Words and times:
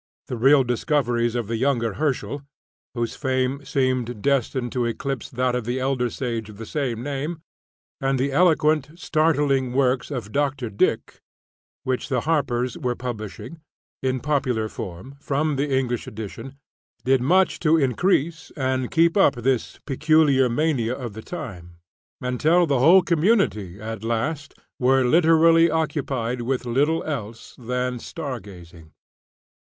The 0.29 0.35
real 0.35 0.63
discoveries 0.63 1.35
of 1.35 1.45
the 1.45 1.57
younger 1.57 1.93
Herschel, 1.93 2.41
whose 2.95 3.15
fame 3.15 3.63
seemed 3.63 4.23
destined 4.23 4.71
to 4.71 4.85
eclipse 4.87 5.29
that 5.29 5.53
of 5.53 5.65
the 5.65 5.79
elder 5.79 6.09
sage 6.09 6.49
of 6.49 6.57
the 6.57 6.65
same 6.65 7.03
name, 7.03 7.43
and 8.01 8.17
the 8.17 8.31
eloquent 8.31 8.97
startling 8.99 9.73
works 9.73 10.09
of 10.09 10.31
Dr. 10.31 10.71
Dick, 10.71 11.21
which 11.83 12.09
the 12.09 12.21
Harpers 12.21 12.75
were 12.79 12.93
republishing, 12.93 13.61
in 14.01 14.21
popular 14.21 14.67
form, 14.67 15.17
from 15.19 15.55
the 15.55 15.69
English 15.69 16.07
edition, 16.07 16.55
did 17.03 17.21
much 17.21 17.59
to 17.59 17.77
increase 17.77 18.51
and 18.57 18.89
keep 18.89 19.15
up 19.15 19.35
this 19.35 19.79
peculiar 19.85 20.49
mania 20.49 20.95
of 20.95 21.13
the 21.13 21.21
time, 21.21 21.75
until 22.19 22.65
the 22.65 22.79
whole 22.79 23.03
community 23.03 23.79
at 23.79 24.03
last 24.03 24.55
were 24.79 25.05
literally 25.05 25.69
occupied 25.69 26.41
with 26.41 26.63
but 26.63 26.71
little 26.71 27.03
else 27.03 27.53
than 27.59 27.99
"star 27.99 28.39
gazing." 28.39 28.93